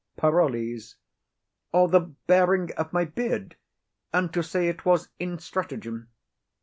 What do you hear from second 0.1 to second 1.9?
PAROLLES. Or